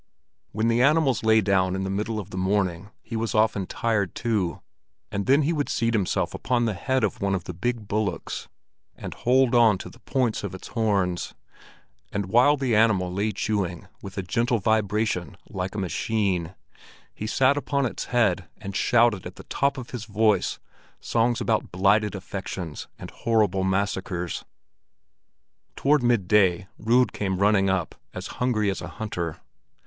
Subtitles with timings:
[0.51, 4.15] When the animals lay down in the middle of the morning, he was often tired
[4.15, 4.59] too,
[5.11, 8.49] and then he would seat himself upon the head of one of the big bullocks,
[8.95, 11.35] and hold on to the points of its horns;
[12.11, 16.55] and while the animal lay chewing with a gentle vibration like a machine,
[17.13, 20.57] he sat upon its head and shouted at the top of his voice
[20.99, 24.45] songs about blighted affections and horrible massacres.
[25.75, 29.39] Toward midday Rud came running up, as hungry as a hunter.